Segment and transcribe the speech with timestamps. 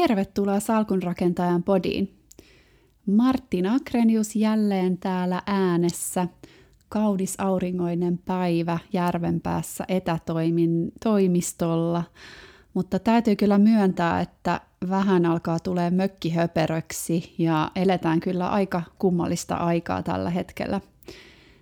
[0.00, 2.14] Tervetuloa Salkunrakentajan podiin.
[3.06, 6.28] Martin Akrenius jälleen täällä äänessä.
[6.88, 12.04] Kaudis auringoinen päivä Järvenpäässä etätoimistolla.
[12.74, 20.02] Mutta täytyy kyllä myöntää, että vähän alkaa tulee mökkihöperöksi ja eletään kyllä aika kummallista aikaa
[20.02, 20.80] tällä hetkellä.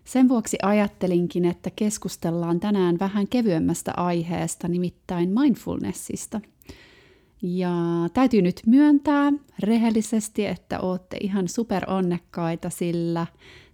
[0.05, 6.41] Sen vuoksi ajattelinkin, että keskustellaan tänään vähän kevyemmästä aiheesta, nimittäin mindfulnessista–
[7.43, 7.75] ja
[8.15, 13.27] täytyy nyt myöntää rehellisesti, että olette ihan super onnekkaita, sillä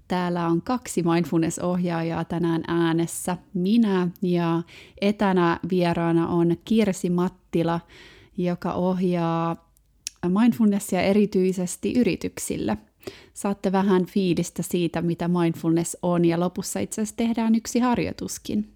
[0.08, 3.36] täällä on kaksi mindfulness-ohjaajaa tänään äänessä.
[3.54, 4.62] Minä ja
[5.00, 7.80] etänä vieraana on Kirsi Mattila,
[8.36, 9.68] joka ohjaa
[10.28, 12.78] mindfulnessia erityisesti yrityksille.
[13.34, 18.72] Saatte vähän fiilistä siitä, mitä mindfulness on, ja lopussa itse asiassa tehdään yksi harjoituskin.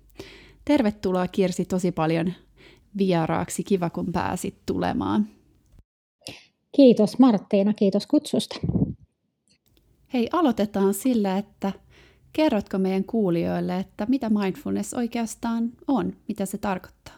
[0.64, 2.32] Tervetuloa Kirsi tosi paljon
[2.98, 3.64] vieraaksi.
[3.64, 5.26] Kiva, kun pääsit tulemaan.
[6.76, 8.56] Kiitos Marttiina, kiitos kutsusta.
[10.14, 11.72] Hei, aloitetaan sillä, että
[12.32, 17.14] kerrotko meidän kuulijoille, että mitä mindfulness oikeastaan on, mitä se tarkoittaa?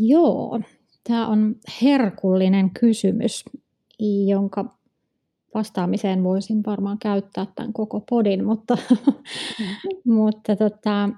[0.00, 0.60] Joo,
[1.04, 3.44] tämä on herkullinen kysymys,
[4.26, 4.78] jonka
[5.54, 8.78] vastaamiseen voisin varmaan käyttää tämän koko podin, mutta,
[9.58, 10.14] mm.
[10.14, 11.08] mutta tota,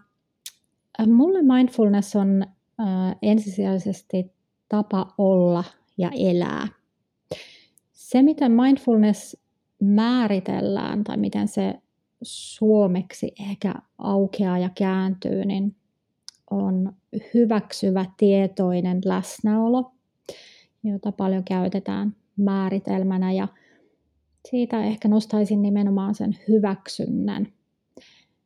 [1.06, 4.32] mulle mindfulness on äh, ensisijaisesti
[4.68, 5.64] tapa olla
[5.98, 6.68] ja elää.
[7.92, 9.36] Se, miten mindfulness
[9.80, 11.74] määritellään tai miten se
[12.22, 15.76] suomeksi ehkä aukeaa ja kääntyy, niin
[16.50, 16.92] on
[17.34, 19.92] hyväksyvä tietoinen läsnäolo,
[20.84, 23.48] jota paljon käytetään määritelmänä ja
[24.50, 27.46] siitä ehkä nostaisin nimenomaan sen hyväksynnän.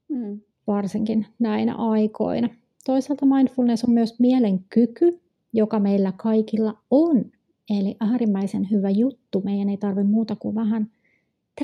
[0.09, 2.49] Mm varsinkin näinä aikoina.
[2.85, 5.21] Toisaalta mindfulness on myös mielen kyky,
[5.53, 7.25] joka meillä kaikilla on.
[7.71, 9.41] Eli äärimmäisen hyvä juttu.
[9.45, 10.91] Meidän ei tarvitse muuta kuin vähän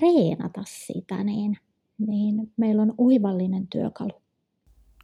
[0.00, 1.58] treenata sitä, niin,
[2.06, 4.12] niin meillä on oivallinen työkalu.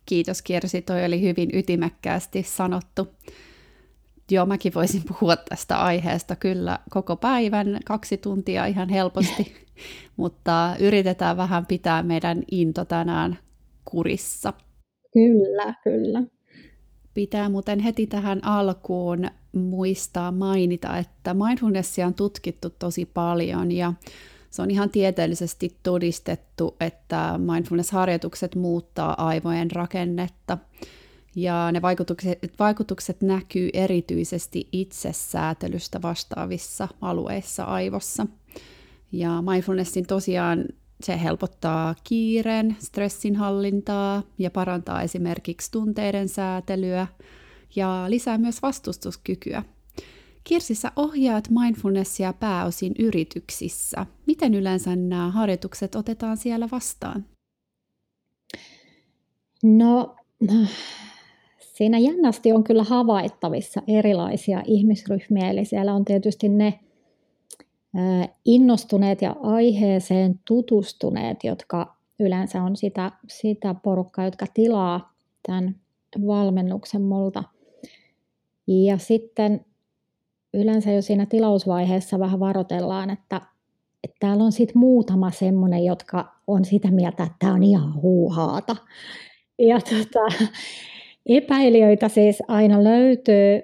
[0.06, 3.09] Kiitos Kirsi, toi oli hyvin ytimekkäästi sanottu.
[4.31, 9.53] Joo, mäkin voisin puhua tästä aiheesta kyllä koko päivän, kaksi tuntia ihan helposti,
[10.17, 13.39] mutta yritetään vähän pitää meidän into tänään
[13.91, 14.53] kurissa.
[15.12, 16.22] Kyllä, kyllä.
[17.15, 23.93] Pitää muuten heti tähän alkuun muistaa mainita, että mindfulnessia on tutkittu tosi paljon ja
[24.50, 30.59] se on ihan tieteellisesti todistettu, että mindfulness-harjoitukset muuttaa aivojen rakennetta.
[31.37, 38.26] Ja ne vaikutukset, vaikutukset näkyy erityisesti itsesäätelystä vastaavissa alueissa aivossa.
[39.12, 40.65] Ja mindfulnessin tosiaan
[41.03, 47.07] se helpottaa kiireen, stressin hallintaa ja parantaa esimerkiksi tunteiden säätelyä
[47.77, 49.63] ja lisää myös vastustuskykyä.
[50.45, 54.07] Kirsissä ohjaat mindfulnessia pääosin yrityksissä.
[54.27, 57.27] Miten yleensä nämä harjoitukset otetaan siellä vastaan?
[59.63, 60.17] No,
[61.61, 66.81] siinä jännästi on kyllä havaittavissa erilaisia ihmisryhmiä, eli siellä on tietysti ne
[68.44, 75.12] innostuneet ja aiheeseen tutustuneet, jotka yleensä on sitä, sitä porukkaa, jotka tilaa
[75.47, 75.76] tämän
[76.26, 77.44] valmennuksen multa.
[78.66, 79.65] Ja sitten
[80.54, 83.41] yleensä jo siinä tilausvaiheessa vähän varoitellaan, että,
[84.05, 88.76] että täällä on sitten muutama semmoinen, jotka on sitä mieltä, että tämä on ihan huuhaata.
[89.59, 90.44] Ja tota,
[91.26, 93.62] epäilijöitä siis aina löytyy.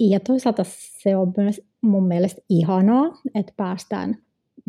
[0.00, 0.62] Ja toisaalta
[1.02, 4.16] se on myös mun mielestä ihanaa, että päästään,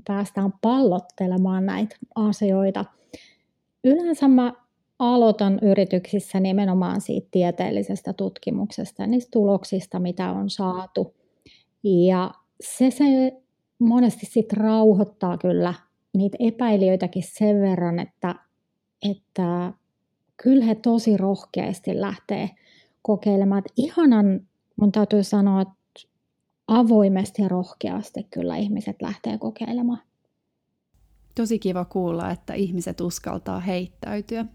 [0.07, 2.85] päästään pallottelemaan näitä asioita.
[3.83, 4.53] Yleensä mä
[4.99, 11.15] aloitan yrityksissä nimenomaan siitä tieteellisestä tutkimuksesta niistä tuloksista, mitä on saatu.
[11.83, 13.41] Ja se, se
[13.79, 15.73] monesti sitten rauhoittaa kyllä
[16.13, 18.35] niitä epäilijöitäkin sen verran, että,
[19.09, 19.73] että
[20.43, 22.49] kyllä he tosi rohkeasti lähtee
[23.01, 23.59] kokeilemaan.
[23.59, 25.73] Että ihanan, mun täytyy sanoa, että
[26.71, 30.01] avoimesti ja rohkeasti kyllä ihmiset lähtee kokeilemaan.
[31.35, 34.45] Tosi kiva kuulla, että ihmiset uskaltaa heittäytyä.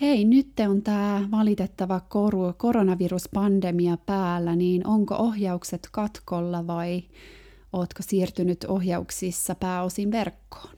[0.00, 7.02] Hei, nyt on tämä valitettava koru, koronaviruspandemia päällä, niin onko ohjaukset katkolla vai
[7.72, 10.77] ootko siirtynyt ohjauksissa pääosin verkkoon?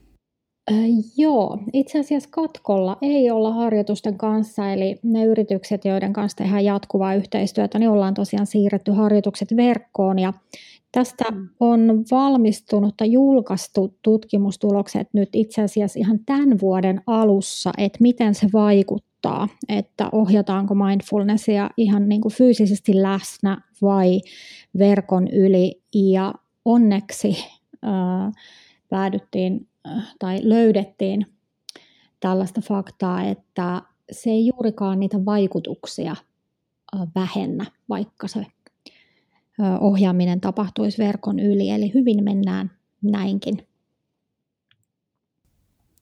[0.71, 0.77] Äh,
[1.17, 7.15] joo, itse asiassa katkolla ei olla harjoitusten kanssa, eli ne yritykset, joiden kanssa tehdään jatkuvaa
[7.15, 10.33] yhteistyötä, niin ollaan tosiaan siirretty harjoitukset verkkoon ja
[10.91, 11.49] tästä mm.
[11.59, 18.47] on valmistunut tai julkaistu tutkimustulokset nyt itse asiassa ihan tämän vuoden alussa, että miten se
[18.53, 24.21] vaikuttaa, että ohjataanko mindfulnessia ihan niin kuin fyysisesti läsnä vai
[24.77, 25.81] verkon yli.
[25.93, 26.33] Ja
[26.65, 27.37] onneksi
[27.81, 28.31] ää,
[28.89, 29.67] päädyttiin
[30.19, 31.25] tai löydettiin
[32.19, 33.81] tällaista faktaa, että
[34.11, 36.15] se ei juurikaan niitä vaikutuksia
[37.15, 38.45] vähennä, vaikka se
[39.79, 41.69] ohjaaminen tapahtuisi verkon yli.
[41.69, 43.67] Eli hyvin mennään näinkin.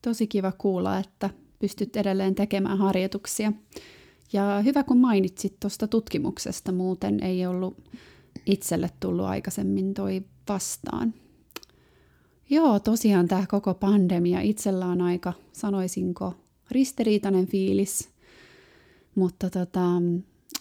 [0.02, 1.30] Tosi kiva kuulla, että
[1.60, 3.54] pystyt edelleen tekemään harjoituksia.
[4.34, 7.78] Ja hyvä kun mainitsit tuosta tutkimuksesta, muuten ei ollut
[8.46, 11.14] itselle tullut aikaisemmin toi vastaan.
[12.50, 16.34] Joo, tosiaan tämä koko pandemia itsellä on aika, sanoisinko,
[16.72, 18.10] ristiriitainen fiilis,
[19.16, 19.86] mutta tota,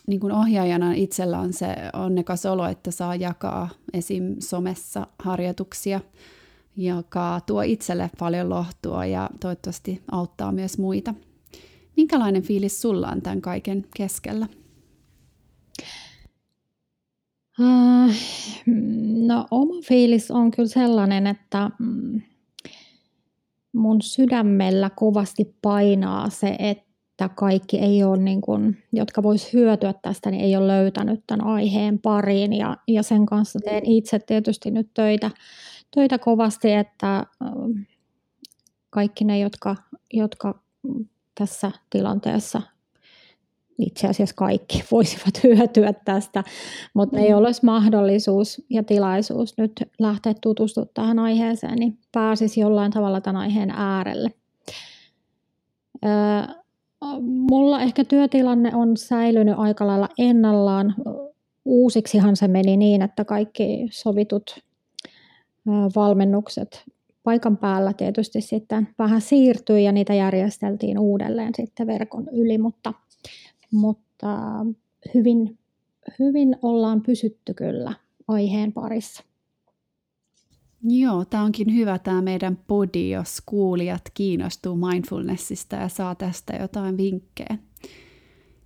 [0.06, 4.36] niin kuin ohjaajana itsellä on se onnekas olo, että saa jakaa esim.
[4.38, 6.00] somessa harjoituksia,
[6.76, 11.14] joka tuo itselle paljon lohtua ja toivottavasti auttaa myös muita.
[11.96, 14.46] Minkälainen fiilis sulla on tämän kaiken keskellä?
[19.26, 22.22] No oma fiilis on kyllä sellainen, että mm,
[23.72, 30.30] mun sydämellä kovasti painaa se, että kaikki ei ole, niin kuin, jotka vois hyötyä tästä,
[30.30, 32.52] niin ei ole löytänyt tämän aiheen pariin.
[32.52, 35.30] Ja, ja sen kanssa teen itse tietysti nyt töitä,
[35.90, 37.26] töitä kovasti, että
[38.90, 39.76] kaikki ne, jotka,
[40.12, 40.62] jotka
[41.34, 42.62] tässä tilanteessa
[43.78, 46.44] itse asiassa kaikki voisivat hyötyä tästä,
[46.94, 47.22] mutta mm.
[47.22, 53.42] ei olisi mahdollisuus ja tilaisuus nyt lähteä tutustumaan tähän aiheeseen, niin pääsisi jollain tavalla tämän
[53.42, 54.30] aiheen äärelle.
[56.04, 56.54] Öö,
[57.22, 60.94] mulla ehkä työtilanne on säilynyt aika lailla ennallaan.
[61.64, 64.58] Uusiksihan se meni niin, että kaikki sovitut
[65.96, 66.84] valmennukset
[67.22, 72.94] paikan päällä tietysti sitten vähän siirtyi ja niitä järjesteltiin uudelleen sitten verkon yli, mutta–
[73.72, 74.66] mutta
[75.14, 75.58] hyvin,
[76.18, 77.94] hyvin ollaan pysytty kyllä
[78.28, 79.24] aiheen parissa.
[80.82, 86.96] Joo, tämä onkin hyvä tämä meidän podi, jos kuulijat kiinnostuu mindfulnessista ja saa tästä jotain
[86.96, 87.58] vinkkejä.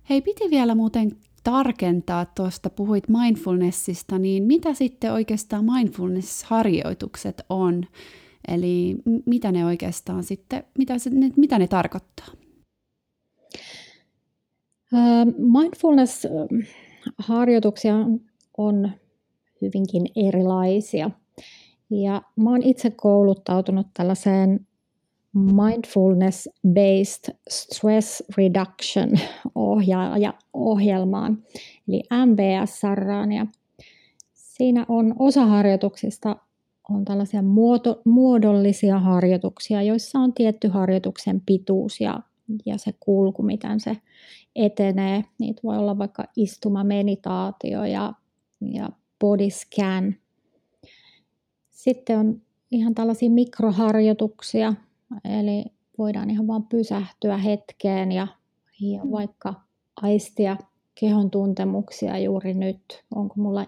[0.09, 7.85] Hei, piti vielä muuten tarkentaa tuosta, puhuit mindfulnessista, niin mitä sitten oikeastaan mindfulness-harjoitukset on?
[8.47, 8.95] Eli
[9.25, 12.27] mitä ne oikeastaan sitten, mitä, se, mitä ne tarkoittaa?
[15.37, 17.95] Mindfulness-harjoituksia
[18.57, 18.91] on
[19.61, 21.11] hyvinkin erilaisia.
[21.89, 24.67] Ja mä oon itse kouluttautunut tällaiseen
[25.37, 29.09] Mindfulness-Based Stress Reduction
[30.53, 31.43] ohjelmaan,
[31.87, 33.03] eli MBSR.
[33.35, 33.45] Ja
[34.33, 36.35] siinä on osa harjoituksista
[36.89, 42.19] on tällaisia muoto, muodollisia harjoituksia, joissa on tietty harjoituksen pituus ja,
[42.65, 43.97] ja se kulku, miten se
[44.55, 45.23] etenee.
[45.39, 48.13] Niitä voi olla vaikka istumameditaatio ja,
[48.61, 48.89] ja
[49.19, 50.15] body scan.
[51.69, 52.41] Sitten on
[52.71, 54.73] ihan tällaisia mikroharjoituksia,
[55.25, 55.65] eli
[55.97, 58.27] voidaan ihan vaan pysähtyä hetkeen ja,
[58.81, 59.11] ja mm.
[59.11, 59.53] vaikka
[59.95, 60.57] aistia
[60.95, 63.03] kehon tuntemuksia juuri nyt.
[63.15, 63.65] Onko mulla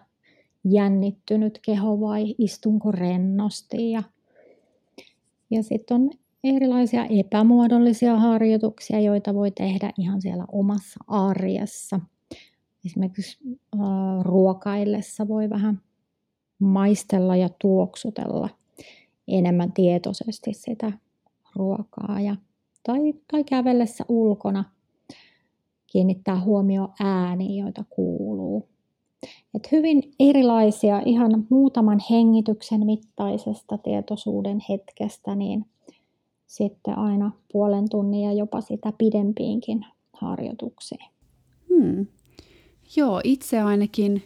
[0.64, 3.92] jännittynyt keho vai istunko rennosti.
[3.92, 4.04] Ja,
[5.50, 6.10] ja sitten on
[6.46, 12.00] erilaisia epämuodollisia harjoituksia, joita voi tehdä ihan siellä omassa arjessa.
[12.86, 13.38] Esimerkiksi
[14.22, 15.82] ruokaillessa voi vähän
[16.60, 18.50] maistella ja tuoksutella
[19.28, 20.92] enemmän tietoisesti sitä
[21.56, 22.22] ruokaa.
[22.22, 22.36] Ja,
[22.84, 24.64] tai, tai kävellessä ulkona
[25.92, 28.70] kiinnittää huomio ääniin, joita kuuluu.
[29.54, 35.66] Et hyvin erilaisia, ihan muutaman hengityksen mittaisesta tietoisuuden hetkestä, niin
[36.56, 41.06] sitten aina puolen tunnin ja jopa sitä pidempiinkin harjoituksiin.
[41.70, 42.08] Hmm.
[42.96, 44.24] Joo, itse ainakin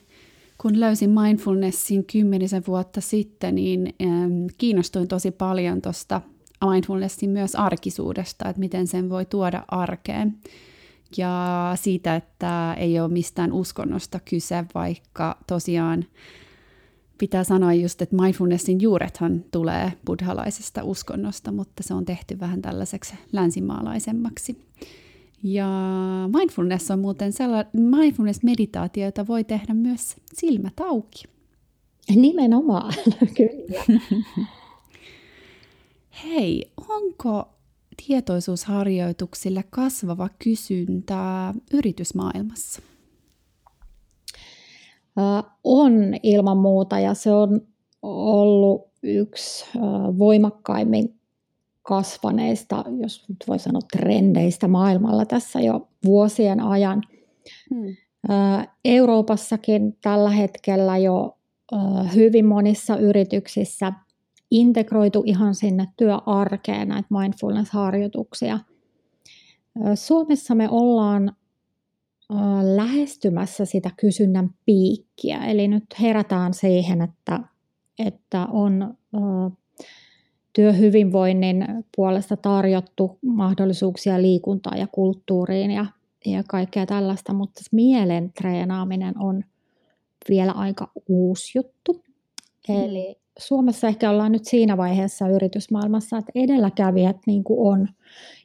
[0.61, 6.21] kun löysin mindfulnessin kymmenisen vuotta sitten, niin ähm, kiinnostuin tosi paljon tuosta
[6.65, 10.37] mindfulnessin myös arkisuudesta, että miten sen voi tuoda arkeen.
[11.17, 16.05] Ja siitä, että ei ole mistään uskonnosta kyse, vaikka tosiaan
[17.19, 23.13] pitää sanoa just, että mindfulnessin juurethan tulee buddhalaisesta uskonnosta, mutta se on tehty vähän tällaiseksi
[23.31, 24.57] länsimaalaisemmaksi.
[25.43, 25.67] Ja
[26.37, 31.23] mindfulness on muuten sellainen mindfulness-meditaatio, jota voi tehdä myös silmät auki.
[32.15, 32.93] Nimenomaan,
[33.37, 34.01] kyllä.
[36.23, 37.49] Hei, onko
[38.07, 42.81] tietoisuusharjoituksille kasvava kysyntää yritysmaailmassa?
[45.63, 47.61] On ilman muuta ja se on
[48.01, 49.65] ollut yksi
[50.19, 51.19] voimakkaimmin
[51.81, 57.03] kasvaneista, jos nyt voi sanoa trendeistä maailmalla tässä jo vuosien ajan.
[57.69, 57.95] Hmm.
[58.85, 61.37] Euroopassakin tällä hetkellä jo
[62.15, 63.93] hyvin monissa yrityksissä
[64.51, 68.59] integroitu ihan sinne työarkeen näitä mindfulness-harjoituksia.
[69.95, 71.35] Suomessa me ollaan
[72.75, 77.39] lähestymässä sitä kysynnän piikkiä, eli nyt herätään siihen, että,
[77.99, 78.97] että on
[80.53, 85.85] työhyvinvoinnin puolesta tarjottu mahdollisuuksia liikuntaan ja kulttuuriin ja,
[86.25, 89.43] ja kaikkea tällaista, mutta mielen treenaaminen on
[90.29, 92.03] vielä aika uusi juttu.
[92.69, 92.75] Mm.
[92.75, 97.87] Eli Suomessa ehkä ollaan nyt siinä vaiheessa yritysmaailmassa, että edelläkävijät niin kuin on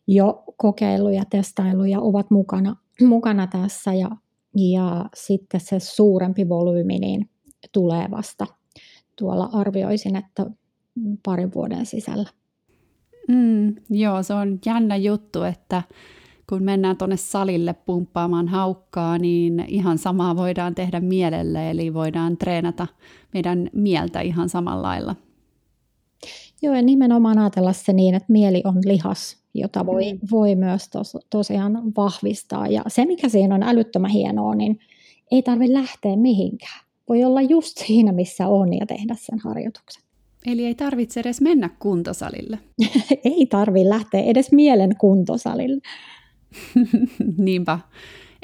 [0.06, 2.76] jo kokeiluja, testailuja, ovat mukana,
[3.08, 4.10] mukana tässä ja,
[4.56, 7.30] ja sitten se suurempi volyymi niin
[7.72, 8.46] tulee vasta
[9.16, 10.46] tuolla arvioisin, että
[11.24, 12.28] parin vuoden sisällä.
[13.28, 15.82] Mm, joo, se on jännä juttu, että
[16.48, 22.86] kun mennään tuonne salille pumppaamaan haukkaa, niin ihan samaa voidaan tehdä mielelle, eli voidaan treenata
[23.34, 25.16] meidän mieltä ihan samalla lailla.
[26.64, 30.18] Joo, ja nimenomaan ajatella se niin, että mieli on lihas, jota voi, mm.
[30.30, 32.68] voi myös tos, tosiaan vahvistaa.
[32.68, 34.78] Ja se, mikä siinä on älyttömän hienoa, niin
[35.30, 36.84] ei tarvitse lähteä mihinkään.
[37.08, 40.02] Voi olla just siinä, missä on ja tehdä sen harjoituksen.
[40.46, 42.58] Eli ei tarvitse edes mennä kuntosalille.
[43.24, 45.80] ei tarvitse lähteä edes mielen kuntosalille.
[47.44, 47.78] Niinpä.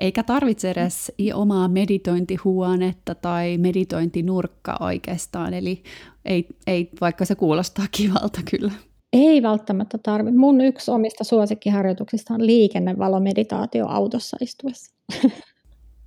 [0.01, 5.83] Eikä tarvitse edes omaa meditointihuonetta tai meditointinurkka oikeastaan, eli
[6.25, 8.73] ei, ei, vaikka se kuulostaa kivalta kyllä.
[9.13, 10.39] Ei välttämättä tarvitse.
[10.39, 14.95] Mun yksi omista suosikkiharjoituksista on liikennevalomeditaatio autossa istuessa.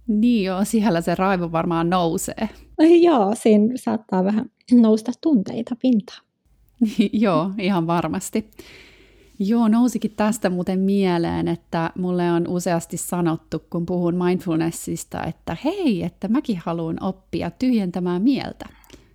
[0.08, 2.50] Niin joo, siellä se raivo varmaan nousee.
[3.08, 6.22] joo, siinä saattaa vähän nousta tunteita pintaan.
[7.14, 8.50] joo, ihan varmasti.
[9.48, 16.04] Joo, nousikin tästä muuten mieleen, että mulle on useasti sanottu, kun puhun mindfulnessista, että hei,
[16.04, 18.66] että mäkin haluan oppia tyhjentämään mieltä.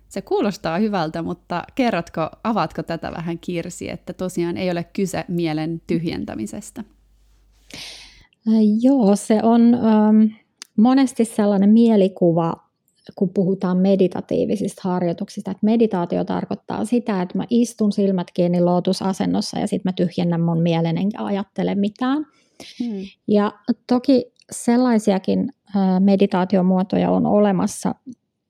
[0.09, 5.81] Se kuulostaa hyvältä, mutta kerrotko, avaatko tätä vähän Kirsi, että tosiaan ei ole kyse mielen
[5.87, 6.83] tyhjentämisestä?
[8.47, 10.33] Äh, joo, se on ähm,
[10.77, 12.68] monesti sellainen mielikuva,
[13.15, 19.67] kun puhutaan meditatiivisista harjoituksista, että meditaatio tarkoittaa sitä, että mä istun silmät kiinni lootusasennossa ja
[19.67, 22.25] sitten mä tyhjennän mun mielen enkä ajattele mitään.
[22.79, 23.01] Hmm.
[23.27, 23.51] Ja
[23.87, 25.49] toki sellaisiakin
[25.99, 27.95] meditaatiomuotoja on olemassa,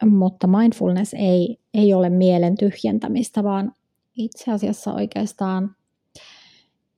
[0.06, 3.72] mutta mindfulness ei, ei ole mielen tyhjentämistä, vaan
[4.18, 5.76] itse asiassa oikeastaan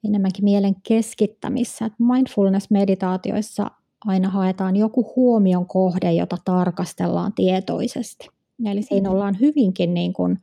[0.07, 1.89] enemmänkin mielen keskittämissä.
[1.99, 3.71] Mindfulness-meditaatioissa
[4.05, 8.27] aina haetaan joku huomion kohde, jota tarkastellaan tietoisesti.
[8.65, 9.15] Eli siinä mm.
[9.15, 10.37] ollaan hyvinkin niin kuin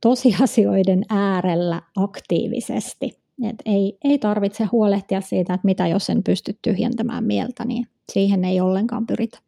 [0.00, 3.20] tosiasioiden äärellä aktiivisesti.
[3.48, 8.44] Et ei, ei tarvitse huolehtia siitä, että mitä jos en pysty tyhjentämään mieltä, niin siihen
[8.44, 9.38] ei ollenkaan pyritä.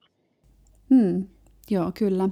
[0.91, 1.25] Hmm,
[1.71, 2.29] joo, kyllä.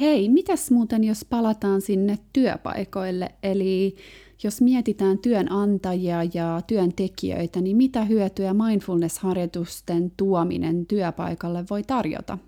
[0.00, 3.34] Hei, mitäs muuten, jos palataan sinne työpaikoille?
[3.42, 3.96] Eli
[4.44, 12.38] jos mietitään työnantajia ja työntekijöitä, niin mitä hyötyjä mindfulness-harjoitusten tuominen työpaikalle voi tarjota,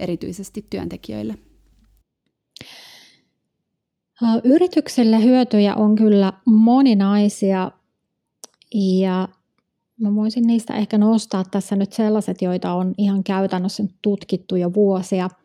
[0.00, 1.34] erityisesti työntekijöille?
[4.44, 7.70] Yritykselle hyötyjä on kyllä moninaisia
[8.74, 9.28] ja
[10.00, 15.28] mä voisin niistä ehkä nostaa tässä nyt sellaiset, joita on ihan käytännössä tutkittu jo vuosia–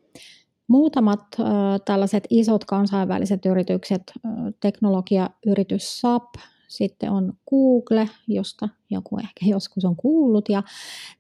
[0.67, 1.45] Muutamat äh,
[1.85, 6.33] tällaiset isot kansainväliset yritykset, äh, teknologiayritys SAP,
[6.67, 10.63] sitten on Google, josta joku ehkä joskus on kuullut, ja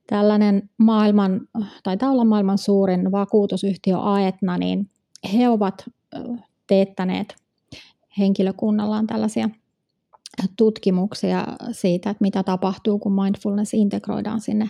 [0.07, 1.41] tällainen maailman,
[1.83, 4.89] taitaa olla maailman suurin vakuutusyhtiö Aetna, niin
[5.33, 5.85] he ovat
[6.67, 7.35] teettäneet
[8.17, 9.49] henkilökunnallaan tällaisia
[10.57, 14.69] tutkimuksia siitä, että mitä tapahtuu, kun mindfulness integroidaan sinne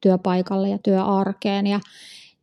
[0.00, 1.66] työpaikalle ja työarkeen.
[1.66, 1.80] Ja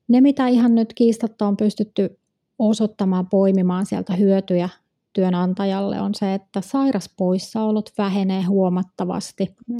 [0.07, 2.19] ne, mitä ihan nyt kiistatta on pystytty
[2.59, 4.69] osoittamaan poimimaan sieltä hyötyjä
[5.13, 9.55] työnantajalle, on se, että sairaspoissaolot vähenee huomattavasti.
[9.67, 9.77] Mm.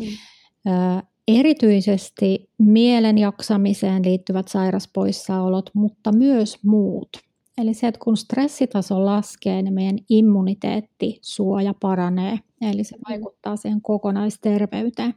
[0.67, 7.09] Ö, erityisesti mielen jaksamiseen liittyvät sairaspoissaolot, mutta myös muut.
[7.57, 15.13] Eli se, että kun stressitaso laskee, niin meidän immuniteettisuoja paranee, eli se vaikuttaa siihen kokonaisterveyteen.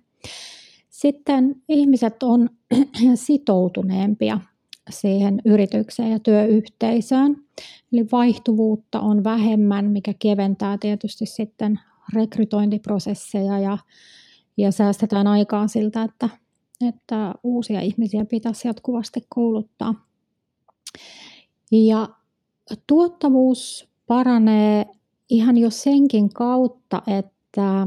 [0.90, 2.50] Sitten ihmiset on
[3.14, 4.40] sitoutuneempia
[4.90, 7.36] siihen yritykseen ja työyhteisöön.
[7.92, 11.80] Eli vaihtuvuutta on vähemmän, mikä keventää tietysti sitten
[12.14, 13.78] rekrytointiprosesseja ja,
[14.56, 16.28] ja säästetään aikaa siltä, että,
[16.88, 19.94] että uusia ihmisiä pitäisi jatkuvasti kouluttaa.
[21.72, 22.08] Ja
[22.86, 24.86] tuottavuus paranee
[25.30, 27.86] ihan jo senkin kautta, että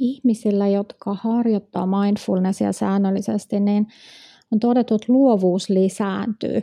[0.00, 3.86] ihmisillä, jotka harjoittaa mindfulnessia säännöllisesti, niin
[4.52, 6.62] on todettu, että luovuus lisääntyy.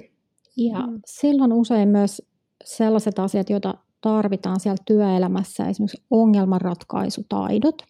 [0.57, 0.99] Ja mm.
[1.05, 2.21] silloin usein myös
[2.63, 7.81] sellaiset asiat, joita tarvitaan siellä työelämässä, esimerkiksi ongelmanratkaisutaidot,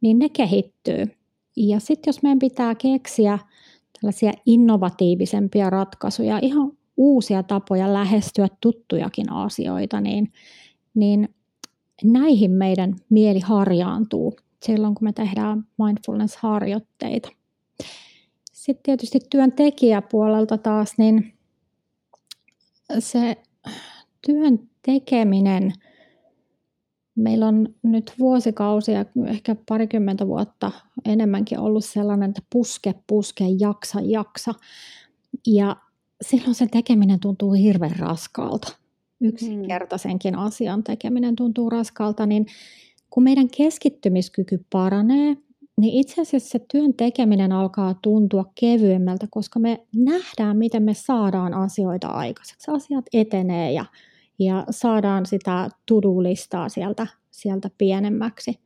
[0.00, 1.04] niin ne kehittyy.
[1.56, 3.38] Ja sitten jos meidän pitää keksiä
[4.00, 10.32] tällaisia innovatiivisempia ratkaisuja, ihan uusia tapoja lähestyä tuttujakin asioita, niin,
[10.94, 11.28] niin
[12.04, 17.28] näihin meidän mieli harjaantuu silloin, kun me tehdään mindfulness-harjoitteita.
[18.70, 21.32] Sitten tietysti työntekijäpuolelta taas, niin
[22.98, 23.36] se
[24.26, 25.72] työn tekeminen,
[27.14, 30.70] meillä on nyt vuosikausia, ehkä parikymmentä vuotta
[31.04, 34.54] enemmänkin ollut sellainen, että puske, puske, jaksa, jaksa.
[35.46, 35.76] Ja
[36.22, 38.76] silloin sen tekeminen tuntuu hirveän raskaalta.
[39.20, 42.46] Yksinkertaisenkin asian tekeminen tuntuu raskaalta, niin
[43.10, 45.36] kun meidän keskittymiskyky paranee,
[45.80, 51.54] niin itse asiassa se työn tekeminen alkaa tuntua kevyemmältä, koska me nähdään, miten me saadaan
[51.54, 52.70] asioita aikaiseksi.
[52.70, 53.84] Asiat etenee ja,
[54.38, 58.58] ja saadaan sitä to-do-listaa sieltä, sieltä pienemmäksi.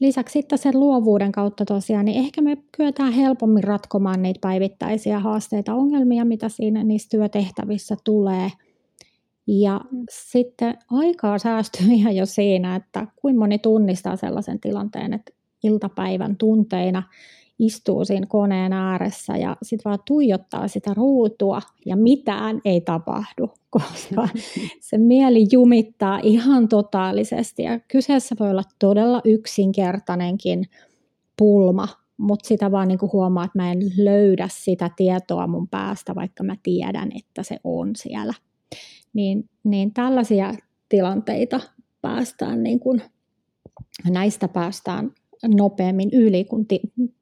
[0.00, 5.74] Lisäksi sitten sen luovuuden kautta tosiaan, niin ehkä me kyetään helpommin ratkomaan niitä päivittäisiä haasteita,
[5.74, 8.50] ongelmia, mitä siinä niissä työtehtävissä tulee.
[9.46, 15.32] Ja sitten aikaa säästyy ihan jo siinä, että kuinka moni tunnistaa sellaisen tilanteen, että
[15.66, 17.02] iltapäivän tunteina
[17.58, 24.28] istuu siinä koneen ääressä ja sitten vaan tuijottaa sitä ruutua ja mitään ei tapahdu, koska
[24.80, 30.64] se mieli jumittaa ihan totaalisesti ja kyseessä voi olla todella yksinkertainenkin
[31.38, 36.44] pulma, mutta sitä vaan niin huomaa, että mä en löydä sitä tietoa mun päästä, vaikka
[36.44, 38.34] mä tiedän, että se on siellä.
[39.12, 40.54] Niin, niin tällaisia
[40.88, 41.60] tilanteita
[42.02, 43.02] päästään, niin kuin,
[44.10, 45.10] näistä päästään
[45.48, 46.80] nopeammin yli, kun ti-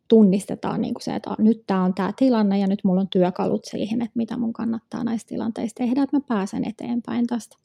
[0.09, 3.65] tunnistetaan niin kuin se, että nyt tämä on tämä tilanne ja nyt mulla on työkalut
[3.65, 7.57] siihen, että mitä mun kannattaa näissä tilanteissa tehdä, että mä pääsen eteenpäin tästä.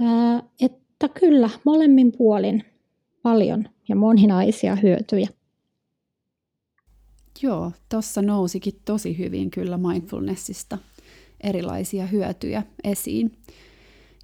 [0.00, 2.64] Ää, että kyllä, molemmin puolin
[3.22, 5.28] paljon ja moninaisia hyötyjä.
[7.42, 10.78] Joo, tuossa nousikin tosi hyvin kyllä mindfulnessista
[11.40, 13.32] erilaisia hyötyjä esiin.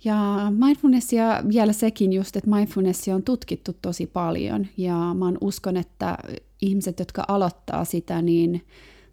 [0.04, 6.18] Ja mindfulnessia vielä sekin just, että mindfulnessia on tutkittu tosi paljon ja mä uskon, että
[6.62, 8.66] ihmiset, jotka aloittaa sitä, niin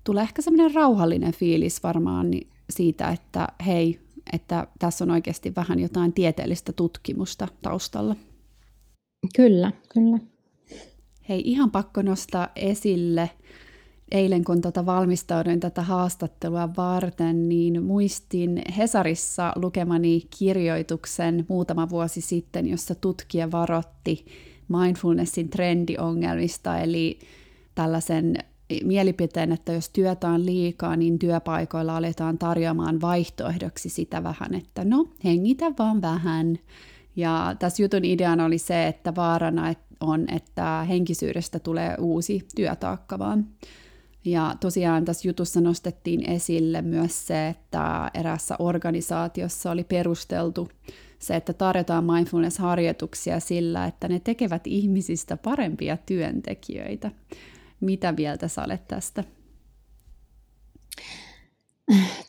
[0.04, 2.28] tulee ehkä semmoinen rauhallinen fiilis varmaan
[2.69, 4.00] siitä, että hei,
[4.34, 8.15] että tässä on oikeasti vähän jotain tieteellistä tutkimusta taustalla.
[9.36, 10.19] Kyllä, kyllä.
[11.30, 13.30] Hei, ihan pakko nostaa esille
[14.13, 22.67] eilen kun tota valmistauduin tätä haastattelua varten, niin muistin Hesarissa lukemani kirjoituksen muutama vuosi sitten,
[22.67, 24.26] jossa tutkija varotti
[24.67, 27.19] mindfulnessin trendiongelmista, eli
[27.76, 28.38] tällaisen
[28.84, 35.08] mielipiteen, että jos työtä on liikaa, niin työpaikoilla aletaan tarjoamaan vaihtoehdoksi sitä vähän, että no,
[35.23, 36.60] hengitä vaan vähän.
[37.15, 43.45] Ja tässä jutun ideana oli se, että vaarana on, että henkisyydestä tulee uusi työtaakka vaan.
[44.25, 50.69] Ja tosiaan tässä jutussa nostettiin esille myös se, että erässä organisaatiossa oli perusteltu
[51.19, 57.12] se, että tarjotaan mindfulness-harjoituksia sillä, että ne tekevät ihmisistä parempia työntekijöitä.
[57.79, 59.23] Mitä mieltä sä olet tästä?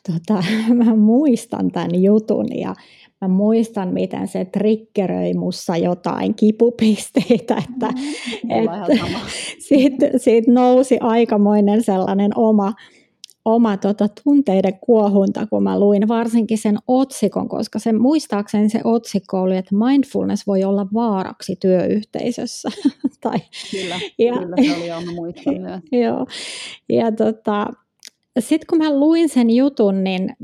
[0.07, 0.43] Tota,
[0.85, 2.75] mä muistan tämän jutun ja
[3.25, 7.87] mä muistan, miten se triggeröi mussa jotain kipupisteitä, että,
[8.43, 9.07] mm, että
[9.67, 12.73] siitä, siitä nousi aikamoinen sellainen oma,
[13.45, 19.41] oma tota, tunteiden kuohunta, kun mä luin varsinkin sen otsikon, koska se muistaakseni se otsikko
[19.41, 22.69] oli, että mindfulness voi olla vaaraksi työyhteisössä.
[23.23, 23.37] tai,
[23.71, 25.81] kyllä, ja, kyllä se oli, muistan myös.
[26.05, 26.25] joo,
[26.89, 27.67] ja tota,
[28.39, 30.35] sitten kun mä luin sen jutun, niin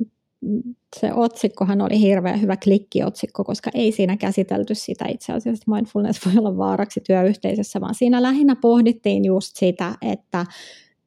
[0.99, 5.06] se otsikkohan oli hirveän hyvä klikkiotsikko, koska ei siinä käsitelty sitä.
[5.08, 10.45] Itse asiassa, että mindfulness voi olla vaaraksi työyhteisössä, vaan siinä lähinnä pohdittiin just sitä, että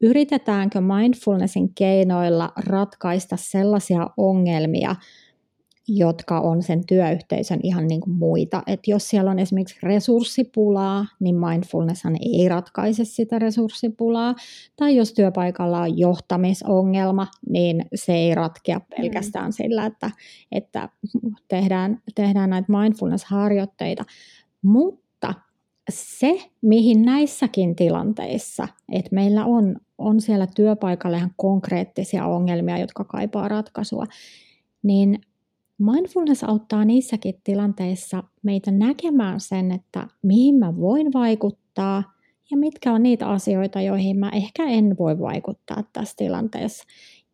[0.00, 4.96] yritetäänkö mindfulnessin keinoilla ratkaista sellaisia ongelmia,
[5.88, 8.62] jotka on sen työyhteisön ihan niin kuin muita.
[8.66, 14.34] Et jos siellä on esimerkiksi resurssipulaa, niin mindfulness ei ratkaise sitä resurssipulaa.
[14.76, 18.84] Tai jos työpaikalla on johtamisongelma, niin se ei ratkea mm.
[18.96, 19.52] pelkästään mm.
[19.52, 20.10] sillä, että,
[20.52, 20.88] että
[21.48, 24.04] tehdään, tehdään näitä mindfulness-harjoitteita.
[24.62, 25.34] Mutta
[25.90, 33.48] se, mihin näissäkin tilanteissa, että meillä on, on siellä työpaikalla ihan konkreettisia ongelmia, jotka kaipaa
[33.48, 34.04] ratkaisua,
[34.82, 35.18] niin
[35.78, 42.02] Mindfulness auttaa niissäkin tilanteissa meitä näkemään sen, että mihin mä voin vaikuttaa
[42.50, 46.84] ja mitkä on niitä asioita, joihin mä ehkä en voi vaikuttaa tässä tilanteessa.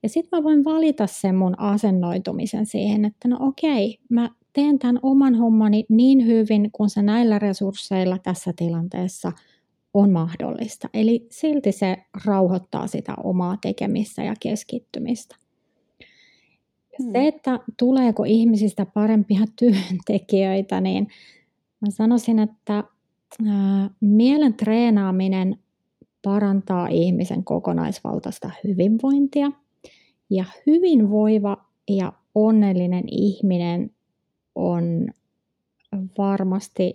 [0.03, 4.98] Ja sitten mä voin valita sen mun asennoitumisen siihen, että no okei, mä teen tämän
[5.03, 9.33] oman hommani niin hyvin, kun se näillä resursseilla tässä tilanteessa
[9.94, 10.88] on mahdollista.
[10.94, 15.37] Eli silti se rauhoittaa sitä omaa tekemistä ja keskittymistä.
[17.03, 17.13] Hmm.
[17.13, 21.09] Se, että tuleeko ihmisistä parempia työntekijöitä, niin
[21.81, 22.85] mä sanoisin, että
[23.47, 25.59] ää, mielen treenaaminen
[26.23, 29.53] parantaa ihmisen kokonaisvaltaista hyvinvointia.
[30.31, 33.91] Ja hyvinvoiva ja onnellinen ihminen
[34.55, 35.09] on
[36.19, 36.95] varmasti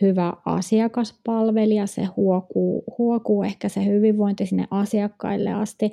[0.00, 5.92] hyvä asiakaspalvelija, se huokuu, huokuu ehkä se hyvinvointi sinne asiakkaille asti.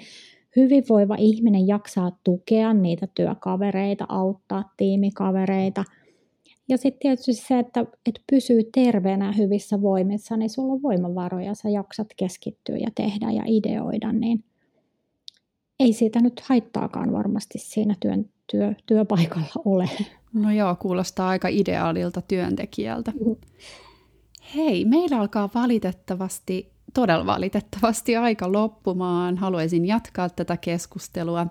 [0.56, 5.84] Hyvinvoiva ihminen jaksaa tukea niitä työkavereita, auttaa tiimikavereita.
[6.70, 11.70] Ja sitten tietysti se, että, että pysyy terveenä hyvissä voimissa, niin sulla on voimavaroja, sä
[11.70, 14.44] jaksat keskittyä ja tehdä ja ideoida, niin
[15.80, 19.90] ei siitä nyt haittaakaan varmasti siinä työn, työ, työpaikalla ole.
[20.34, 23.14] No joo, kuulostaa aika ideaalilta työntekijältä.
[24.56, 29.38] Hei, meillä alkaa valitettavasti, todella valitettavasti aika loppumaan.
[29.38, 31.48] Haluaisin jatkaa tätä keskustelua.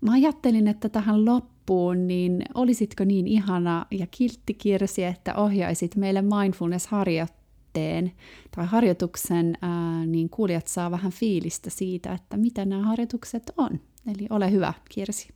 [0.00, 6.22] Mä ajattelin, että tähän loppuun, niin olisitko niin ihana ja kiltti Kirsi, että ohjaisit meille
[6.22, 8.12] mindfulness-harjoitteen
[8.56, 13.80] tai harjoituksen, ää, niin kuulijat saa vähän fiilistä siitä, että mitä nämä harjoitukset on.
[14.06, 15.28] Eli ole hyvä, Kirsi.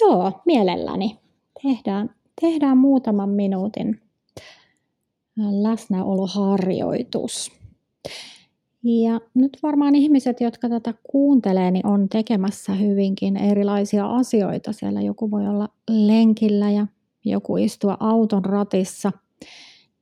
[0.00, 1.18] Joo, mielelläni.
[1.62, 4.00] Tehdään, tehdään muutaman minuutin
[5.36, 7.61] läsnäoloharjoitus.
[8.84, 14.72] Ja nyt varmaan ihmiset, jotka tätä kuuntelee, niin on tekemässä hyvinkin erilaisia asioita.
[14.72, 16.86] Siellä joku voi olla lenkillä ja
[17.24, 19.12] joku istua auton ratissa.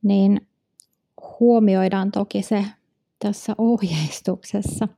[0.03, 0.41] Niin
[1.41, 2.65] huomioidaan toki se
[3.19, 4.89] tässä ohjeistuksessa.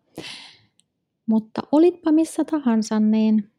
[1.27, 3.51] Mutta olitpa missä tahansa, niin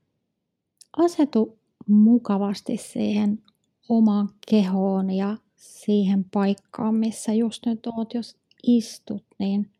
[0.97, 3.43] asetu mukavasti siihen
[3.89, 9.71] omaan kehoon ja siihen paikkaan, missä just nyt oot, jos istut, niin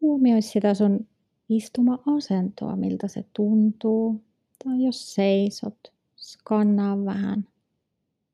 [0.00, 1.06] huomioi sitä sun
[1.48, 4.24] istuma-asentoa, miltä se tuntuu.
[4.64, 5.78] Tai jos seisot,
[6.16, 7.48] skannaa vähän,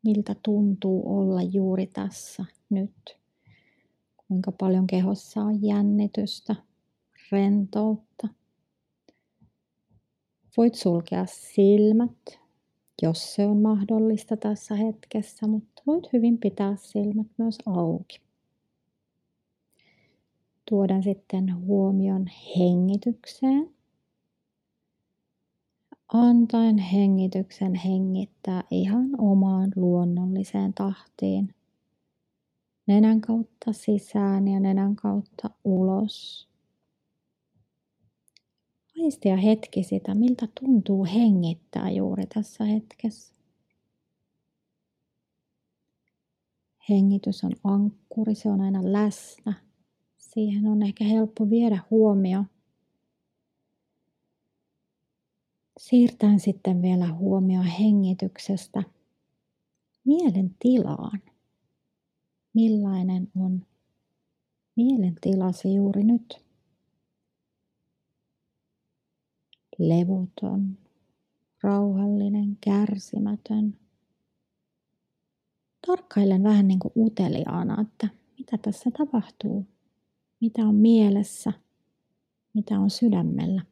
[0.04, 3.18] miltä tuntuu olla juuri tässä nyt.
[4.28, 6.56] Kuinka paljon kehossa on jännitystä,
[7.32, 8.28] rentoutta.
[10.56, 12.38] Voit sulkea silmät,
[13.02, 18.20] jos se on mahdollista tässä hetkessä, mutta voit hyvin pitää silmät myös auki.
[20.70, 22.26] Tuodaan sitten huomion
[22.58, 23.74] hengitykseen.
[26.12, 31.54] Antaen hengityksen hengittää ihan omaan luonnolliseen tahtiin.
[32.86, 36.48] Nenän kautta sisään ja nenän kautta ulos.
[39.02, 43.34] Aistia hetki sitä, miltä tuntuu hengittää juuri tässä hetkessä.
[46.88, 49.52] Hengitys on ankkuri, se on aina läsnä.
[50.34, 52.44] Siihen on ehkä helppo viedä huomio.
[55.78, 58.82] Siirtään sitten vielä huomio hengityksestä
[60.04, 61.20] mielen tilaan.
[62.54, 63.66] Millainen on
[64.76, 66.42] mielen tilasi juuri nyt?
[69.78, 70.78] levoton,
[71.62, 73.78] rauhallinen, kärsimätön.
[75.86, 79.66] Tarkkailen vähän niin kuin uteliaana, että mitä tässä tapahtuu,
[80.42, 81.52] mitä on mielessä,
[82.54, 83.62] mitä on sydämellä.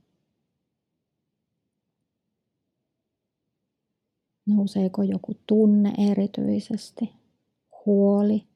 [4.47, 7.13] Nouseeko joku tunne erityisesti,
[7.87, 8.47] huoli,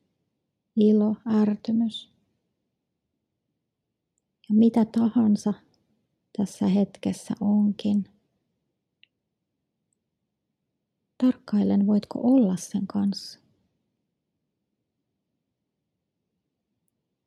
[0.77, 2.13] ilo, ärtymys
[4.49, 5.55] ja mitä tahansa
[6.39, 8.05] tässä hetkessä onkin.
[11.23, 13.44] Tarkkailen, voitko olla sen kanssa.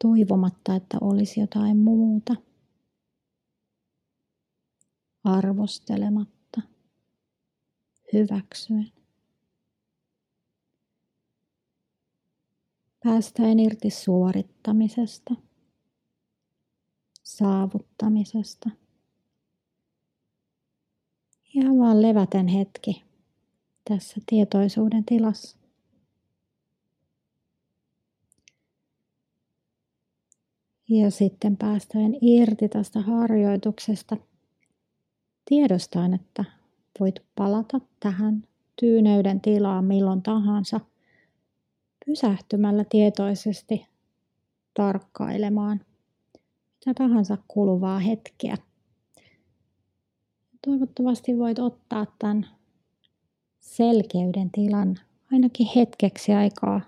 [0.03, 2.35] Toivomatta, että olisi jotain muuta.
[5.23, 6.61] Arvostelematta.
[8.13, 8.91] Hyväksyen.
[13.03, 15.35] Päästäen irti suorittamisesta,
[17.23, 18.69] saavuttamisesta–
[21.57, 23.03] Ihan vaan leväten hetki
[23.89, 25.57] tässä tietoisuuden tilassa.
[30.89, 34.17] Ja sitten päästään irti tästä harjoituksesta
[35.49, 36.45] tiedostaen, että
[36.99, 38.43] voit palata tähän
[38.79, 40.79] tyyneyden tilaan milloin tahansa
[42.05, 43.85] pysähtymällä tietoisesti
[44.73, 45.81] tarkkailemaan
[46.87, 48.57] mitä tahansa kuluvaa hetkeä.
[50.65, 52.47] Toivottavasti voit ottaa tämän
[53.59, 54.99] selkeyden tilan
[55.31, 56.81] ainakin hetkeksi aikaa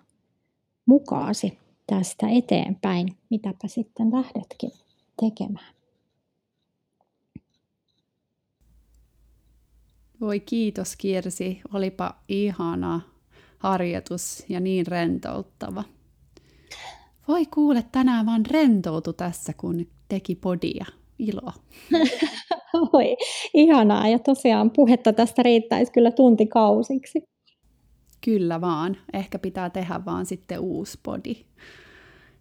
[0.85, 1.57] mukaasi
[1.89, 4.71] tästä eteenpäin, mitäpä sitten lähdetkin
[5.21, 5.73] tekemään.
[10.21, 13.01] Voi kiitos Kirsi, olipa ihana
[13.59, 15.83] harjoitus ja niin rentouttava.
[17.27, 20.85] Voi kuule, tänään vaan rentoutu tässä, kun teki podia.
[21.19, 21.51] Ilo.
[22.93, 23.17] Oi,
[23.53, 24.07] ihanaa.
[24.07, 27.23] Ja tosiaan puhetta tästä riittäisi kyllä tuntikausiksi.
[28.21, 28.97] Kyllä vaan.
[29.13, 31.35] Ehkä pitää tehdä vaan sitten uusi podi.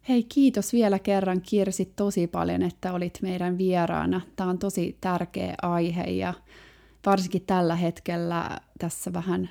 [0.08, 4.20] Hei, kiitos vielä kerran Kirsi tosi paljon, että olit meidän vieraana.
[4.36, 6.34] Tämä on tosi tärkeä aihe ja
[7.06, 9.50] varsinkin tällä hetkellä tässä vähän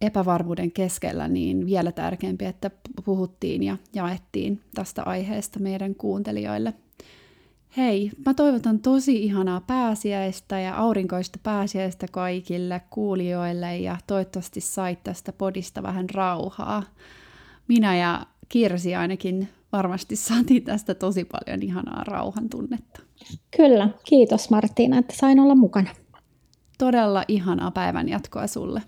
[0.00, 2.70] epävarmuuden keskellä, niin vielä tärkeämpi, että
[3.04, 6.74] puhuttiin ja jaettiin tästä aiheesta meidän kuuntelijoille.
[7.76, 15.32] Hei, mä toivotan tosi ihanaa pääsiäistä ja aurinkoista pääsiäistä kaikille kuulijoille ja toivottavasti sait tästä
[15.32, 16.82] podista vähän rauhaa.
[17.68, 23.00] Minä ja Kirsi ainakin varmasti saatiin tästä tosi paljon ihanaa rauhan tunnetta.
[23.56, 25.90] Kyllä, kiitos Martina, että sain olla mukana.
[26.78, 28.82] Todella ihanaa päivän jatkoa sulle.